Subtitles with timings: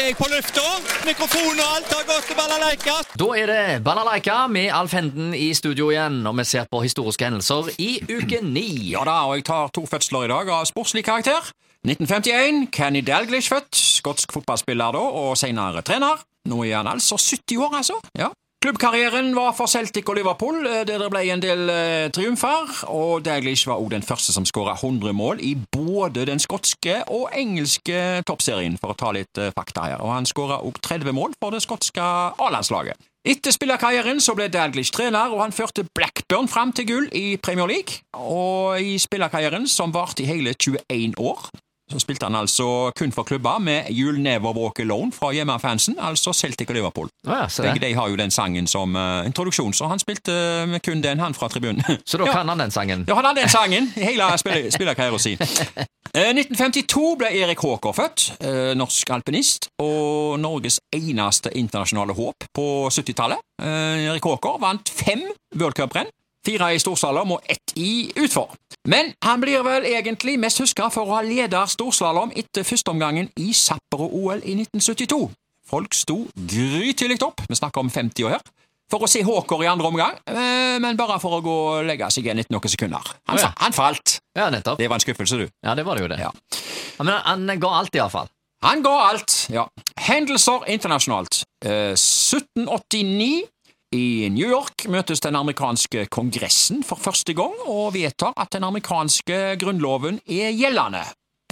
[0.00, 0.62] er jeg på lufta.
[1.06, 2.96] Mikrofon og alt har gått til balalaika.
[3.16, 7.24] Da er det Balalaika med Alf Henden i studio igjen, og vi ser på historiske
[7.24, 8.66] hendelser i uke ni.
[8.92, 11.52] Ja da, og jeg tar to fødsler i dag av sportslig karakter.
[11.86, 16.24] 1951, Kenny Dalglish født, skotsk fotballspiller da, og senere trener.
[16.50, 18.00] Nå er han altså 70 år, altså.
[18.18, 18.32] Ja.
[18.64, 22.70] Klubbkarrieren var for Celtic og Liverpool, eh, der det ble en del eh, triumfer.
[22.88, 27.28] Og Daglish var også den første som skåra 100 mål i både den skotske og
[27.36, 30.00] engelske toppserien, for å ta litt eh, fakta her.
[30.00, 32.96] Og han skåra også 30 mål for det skotske A-landslaget.
[33.26, 37.68] Etter spillerkarrieren så ble Daglish trener, og han førte Blackburn fram til gull i Premier
[37.68, 38.00] League.
[38.16, 41.50] Og i spillerkarrieren, som varte i hele 21 år,
[41.92, 46.32] så spilte han altså kun for klubber med You'll Never Walk Alone fra hjemmefansen, altså
[46.34, 47.08] Celtic og Liverpool.
[47.26, 47.72] Ja, se det.
[47.76, 50.34] Begge de har jo den sangen som uh, introduksjon, så han spilte
[50.66, 51.82] med kun den, han fra tribunen.
[52.06, 52.32] Så da Ja.
[52.32, 53.04] kan han den sangen.
[53.08, 55.38] Ja, han hadde den sangen hele spiller- spillerkarrieren sin.
[56.16, 62.66] Uh, 1952 ble Erik Haaker født, uh, norsk alpinist, og Norges eneste internasjonale håp på
[62.90, 63.38] 70-tallet.
[63.62, 65.22] Eh, Erik Haaker vant fem
[65.56, 66.08] worldcuprenn,
[66.46, 68.54] fire i storslalåm og ett i utfor.
[68.88, 73.50] Men han blir vel egentlig mest huska for å ha leda storslalåm etter førsteomgangen i
[73.56, 75.26] Sapporo-OL i 1972.
[75.66, 78.44] Folk sto grytidlig opp, vi snakker om 50 år her,
[78.90, 82.06] for å se Håker i andre omgang, eh, men bare for å gå og legge
[82.14, 83.10] seg igjen etter noen sekunder.
[83.26, 83.50] Han, ja.
[83.58, 84.20] han falt.
[84.38, 84.78] Ja, nettopp.
[84.78, 85.50] Det var en skuffelse, du.
[85.66, 86.20] Ja, det var det jo det.
[86.22, 86.30] Ja.
[87.00, 88.30] Men han ga alt, iallfall.
[88.64, 89.66] Han ga alt, ja.
[90.06, 91.42] Hendelser internasjonalt.
[91.64, 93.48] Eh, 1789
[93.94, 99.56] i New York møtes den amerikanske kongressen for første gang og vedtar at den amerikanske
[99.60, 101.04] grunnloven er gjeldende.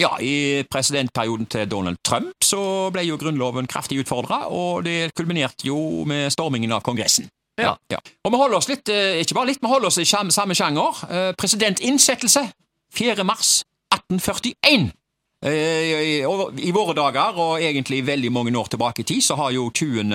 [0.00, 5.68] Ja, I presidentperioden til Donald Trump så ble jo grunnloven kraftig utfordra, og det kulminerte
[5.68, 7.28] jo med stormingen av Kongressen.
[7.60, 7.74] Ja.
[7.92, 7.98] Ja.
[8.24, 11.04] Og vi holder oss litt, eh, ikke bare litt, vi holder oss i samme sjanger.
[11.10, 12.46] Eh, Presidentinnsettelse
[12.96, 13.24] 4.
[13.24, 14.92] mars 1841.
[15.42, 16.22] Eh,
[16.62, 20.12] I våre dager, og egentlig veldig mange år tilbake i tid, så har jo 20.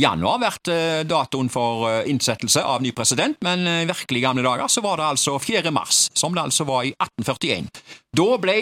[0.00, 4.70] januar vært eh, datoen for eh, innsettelse av ny president, men i virkelig gamle dager
[4.72, 5.68] så var det altså 4.
[5.76, 7.68] mars, som det altså var i 1841.
[8.16, 8.56] Da ble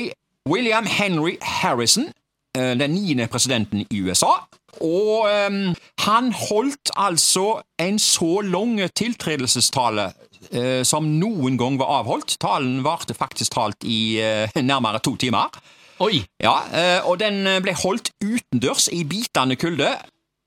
[0.51, 2.11] William Henry Harrison
[2.55, 4.45] den niende presidenten i USA,
[4.79, 5.73] og um,
[6.05, 10.13] han holdt altså en så lang tiltredelsestale
[10.87, 12.37] som noen gang var avholdt.
[12.39, 14.21] Talen varte faktisk talt i
[14.61, 15.51] nærmere to timer.
[16.03, 16.25] Oi!
[16.43, 19.93] Ja, eh, og den ble holdt utendørs i bitende kulde.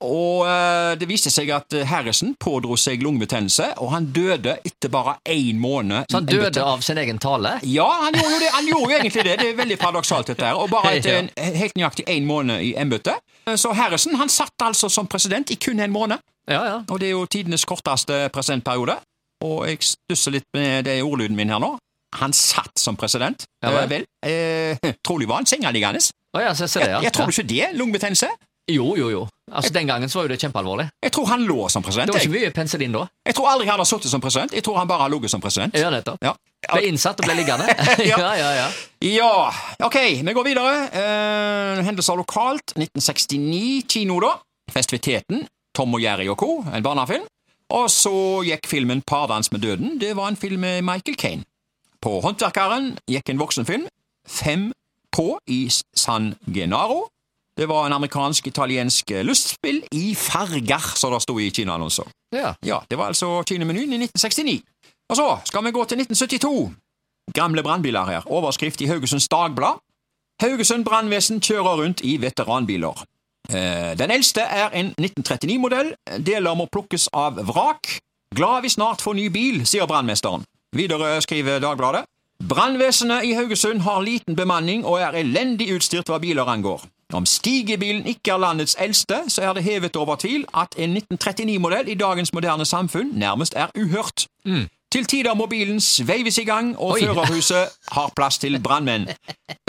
[0.06, 4.92] Og eh, det viste seg at eh, Harrison pådro seg lungebetennelse, og han døde etter
[4.94, 6.06] bare én måned.
[6.12, 7.56] Så han døde av sin egen tale?
[7.66, 8.52] Ja, han gjorde jo det.
[8.54, 9.38] Han gjorde jo egentlig det.
[9.42, 10.60] Det er veldig paradoksalt, dette her.
[10.62, 13.26] Og bare etter en, helt nøyaktig én måned i embetet.
[13.58, 16.22] Så Harrison han satt altså som president i kun en måned.
[16.48, 16.78] Ja, ja.
[16.92, 19.00] Og det er jo tidenes korteste presidentperiode.
[19.46, 21.74] Og jeg stusser litt med det ordlyden min her nå.
[22.16, 23.46] Han satt som president.
[23.64, 24.06] Ja vel.
[24.26, 26.00] Eh, eh, trolig var han sengeliggende.
[26.34, 27.04] Oh, ja, jeg, jeg.
[27.04, 27.66] Jeg tror ikke det?
[27.76, 28.30] Lungebetennelse?
[28.68, 29.28] Jo, jo, jo.
[29.52, 30.90] Altså, Den gangen så var jo det kjempealvorlig.
[31.04, 32.12] Jeg tror han lå som president.
[32.12, 33.06] Det var ikke mye penicillin da.
[33.26, 34.54] jeg tror aldri han har sittet som president.
[34.54, 35.78] Jeg tror han bare har ligget som president.
[35.78, 36.20] Ja, nettopp.
[36.24, 36.34] Ja.
[36.74, 37.68] Ble innsatt og ble liggende.
[38.12, 38.20] Ja.
[38.20, 38.68] ja, ja, ja.
[39.08, 39.32] Ja,
[39.88, 40.74] ok, vi går videre.
[40.92, 42.76] Uh, hendelser lokalt.
[42.76, 44.36] 1969, kino da.
[44.74, 45.46] Festiviteten.
[45.78, 47.24] Tom og Jerry og co., en barnefilm.
[47.78, 48.12] Og så
[48.48, 49.96] gikk filmen Pardans med døden.
[50.02, 51.48] Det var en film med Michael Kane.
[52.02, 53.88] På Håndverkeren gikk en voksenfilm.
[54.28, 54.72] Fem
[55.16, 57.08] på i San Genaro.
[57.58, 62.06] Det var en amerikansk-italiensk lystspill i farger, som det sto i kinoannonser.
[62.32, 62.54] ja.
[62.64, 64.62] Ja, det var altså kinemenyen i 1969.
[65.10, 66.74] Og så skal vi gå til 1972.
[67.34, 68.28] Gamle brannbiler her.
[68.28, 69.80] Overskrift i Haugesunds Dagblad.
[70.42, 73.04] Haugesund brannvesen kjører rundt i veteranbiler.
[73.50, 75.94] Eh, Den eldste er en 1939-modell.
[76.26, 77.98] Deler må plukkes av vrak.
[78.36, 80.44] Glad vi snart får ny bil, sier brannmesteren.
[80.78, 82.06] Videre skriver Dagbladet.
[82.50, 86.84] Brannvesenet i Haugesund har liten bemanning og er elendig utstyrt hva biler angår.
[87.14, 91.90] Om Stigebilen ikke er landets eldste, så er det hevet over tvil at en 1939-modell
[91.90, 94.28] i dagens moderne samfunn nærmest er uhørt.
[94.92, 97.02] Til tider må bilen sveives i gang, og Oi.
[97.02, 99.08] førerhuset har plass til brannmenn.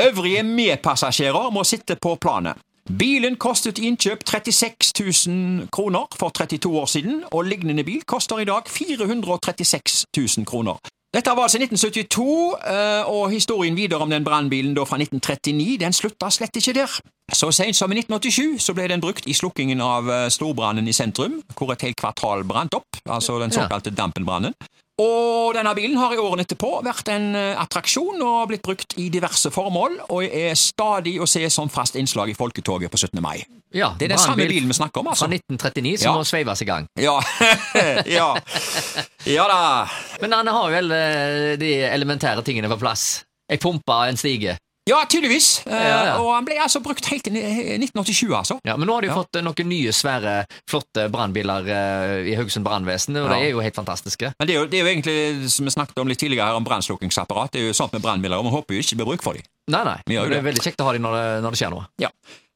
[0.06, 2.54] Øvrige medpassasjerer må sitte på planet.
[2.98, 8.38] Bilen kostet i innkjøp 36 000 kroner for 32 år siden, og lignende bil koster
[8.38, 10.78] i dag 436 000 kroner.
[11.09, 16.28] Dette var altså 1972, eh, og historien videre om den brannbilen fra 1939 den slutta
[16.31, 16.99] slett ikke der.
[17.33, 20.93] Så sent som i 1987 så ble den brukt i slukkingen av eh, storbrannen i
[20.93, 24.53] sentrum, hvor et helt kvartal brant opp, altså den såkalte Dampenbrannen.
[24.98, 29.06] Og denne bilen har i årene etterpå vært en eh, attraksjon og blitt brukt i
[29.15, 33.21] diverse formål, og er stadig å se som fast innslag i folketoget på 17.
[33.22, 33.45] mai.
[33.74, 35.28] ja Det er den samme bilen vi snakker om, altså.
[35.28, 35.54] Fra altså.
[35.54, 36.16] 1939 som Ja.
[36.18, 36.89] må sveives i gang.
[36.98, 37.21] Ja,
[38.18, 38.28] ja.
[39.24, 39.60] ja da.
[40.21, 43.24] Men han har vel eh, de elementære tingene på plass.
[43.48, 44.59] Ei pumpe, en stige.
[44.88, 45.48] Ja, tydeligvis.
[45.66, 46.14] Eh, Ja, ja.
[46.22, 47.42] Og han ble altså brukt helt til ni-
[47.78, 48.56] 1987, altså.
[48.64, 50.34] Ja, Men nå har de jo fått eh, noen nye, svære,
[50.70, 54.32] flotte brannbiler eh, i Haugesund brannvesen, og de er jo helt fantastiske.
[54.38, 56.56] Men det er, jo, det er jo egentlig, som vi snakket om litt tidligere her,
[56.60, 57.52] om brannslukkingsapparat.
[57.52, 59.38] Det er jo sånt med brannbiler, og vi håper jo ikke det blir bruk for
[59.38, 59.44] dem.
[59.68, 59.98] Nei, nei.
[60.08, 61.84] Men det er veldig kjekt å ha dem når når det skjer noe.
[62.00, 62.08] Ja.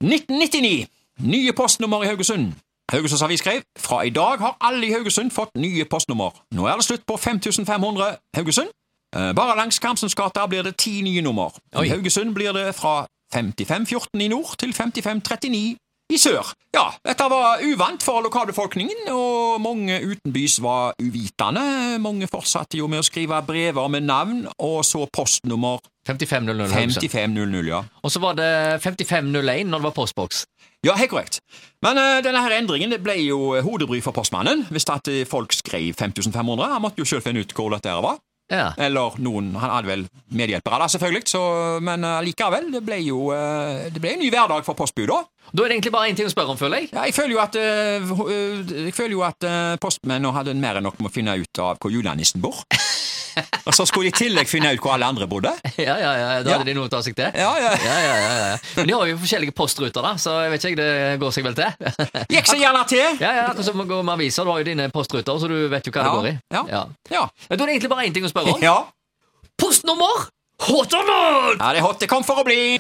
[0.03, 0.87] 1999.
[1.23, 2.55] Nye postnummer i Haugesund.
[2.93, 6.33] Haugesunds Avis skrev fra i dag har alle i Haugesund fått nye postnummer.
[6.57, 8.73] Nå er det slutt på 5500 Haugesund.
[9.17, 11.53] Eh, Bare langs Karmsens gata blir det ti nye nummer.
[11.77, 15.77] I Haugesund blir det fra 5514 i nord til 5539
[16.13, 16.51] i sør.
[16.75, 21.63] Ja, dette var uvant for lokalbefolkningen, og mange utenbys var uvitende.
[22.05, 27.83] Mange fortsatte jo med å skrive brever med navn, og så postnummer 5500 5500, ja.
[28.03, 28.51] Og så var det
[28.83, 30.45] 5501 når det var postboks.
[30.83, 31.39] Ja, helt korrekt.
[31.85, 35.55] Men uh, denne her endringen det ble jo hodebry for postmannen hvis at eh, folk
[35.55, 36.73] skrev 5500.
[36.75, 38.19] Han måtte jo selv finne ut hvor dette var.
[38.53, 38.67] Ja.
[38.77, 40.03] Eller noen Han hadde vel
[40.37, 41.43] medhjelpere, da, selvfølgelig, så,
[41.85, 42.69] men eh, likevel.
[42.75, 45.09] Det ble jo eh, det ble en ny hverdag for postbudet.
[45.13, 45.25] da.
[45.53, 46.93] Er det egentlig bare én ting å spørre om, føler jeg.
[46.93, 48.13] Ja, jeg føler jo at, eh,
[48.87, 51.81] jeg føler jo at eh, postmennene hadde mer enn nok med å finne ut av
[51.83, 52.63] hvor julenissen bor.
[53.69, 55.53] Og så skulle de i tillegg finne ut hvor alle andre bodde.
[55.79, 56.57] Ja, ja, ja, Da Ja.
[56.59, 57.31] hadde de noe å ta seg til.
[57.39, 57.71] Ja, ja.
[57.85, 58.59] Ja, ja, ja, ja.
[58.77, 60.91] Men de har jo forskjellige postruter, da, så jeg vet ikke, det
[61.23, 61.91] går seg vel til.
[62.37, 63.07] Gikk så gjerne til.
[63.23, 64.45] Ja, ja, akkurat som å gå med aviser.
[64.47, 66.37] Du har jo dine postruter, så du vet jo hva det går i.
[66.59, 66.65] ja.
[66.77, 66.85] Ja.
[67.13, 67.25] Ja.
[67.49, 68.63] Men Da er det egentlig bare én ting å spørre om.
[68.65, 68.77] ja.
[69.61, 70.29] Postnummer!
[70.63, 71.57] Hot or not?
[71.59, 71.99] Ja, det er hot.
[71.99, 72.77] Det kom for å bli.